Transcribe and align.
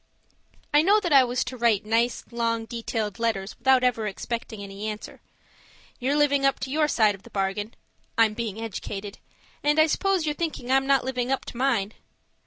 I 0.73 0.81
know 0.81 0.99
that 0.99 1.13
I 1.13 1.23
was 1.23 1.43
to 1.43 1.55
write 1.55 1.85
nice, 1.85 2.23
long, 2.31 2.65
detailed 2.65 3.19
letters 3.19 3.55
without 3.59 3.83
ever 3.83 4.07
expecting 4.07 4.63
any 4.63 4.87
answer. 4.87 5.21
You're 5.99 6.15
living 6.15 6.43
up 6.43 6.59
to 6.61 6.71
your 6.71 6.87
side 6.87 7.13
of 7.13 7.21
the 7.21 7.29
bargain 7.29 7.75
I'm 8.17 8.33
being 8.33 8.59
educated 8.59 9.19
and 9.61 9.77
I 9.77 9.85
suppose 9.85 10.25
you're 10.25 10.33
thinking 10.33 10.71
I'm 10.71 10.87
not 10.87 11.05
living 11.05 11.31
up 11.31 11.45
to 11.45 11.55
mine! 11.57 11.93